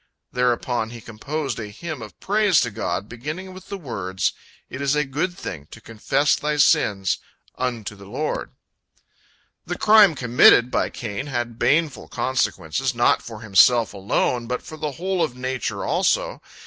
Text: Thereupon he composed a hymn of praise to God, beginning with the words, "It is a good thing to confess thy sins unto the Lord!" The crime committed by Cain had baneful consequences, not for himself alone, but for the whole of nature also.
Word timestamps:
Thereupon 0.31 0.89
he 0.89 0.99
composed 0.99 1.59
a 1.59 1.67
hymn 1.67 2.01
of 2.01 2.19
praise 2.19 2.59
to 2.61 2.71
God, 2.71 3.07
beginning 3.07 3.53
with 3.53 3.67
the 3.69 3.77
words, 3.77 4.33
"It 4.67 4.81
is 4.81 4.95
a 4.95 5.03
good 5.05 5.37
thing 5.37 5.67
to 5.69 5.79
confess 5.79 6.35
thy 6.35 6.57
sins 6.57 7.19
unto 7.55 7.95
the 7.95 8.07
Lord!" 8.07 8.49
The 9.67 9.77
crime 9.77 10.15
committed 10.15 10.71
by 10.71 10.89
Cain 10.89 11.27
had 11.27 11.59
baneful 11.59 12.07
consequences, 12.07 12.95
not 12.95 13.21
for 13.21 13.41
himself 13.41 13.93
alone, 13.93 14.47
but 14.47 14.63
for 14.63 14.75
the 14.75 14.93
whole 14.93 15.21
of 15.23 15.35
nature 15.35 15.85
also. 15.85 16.41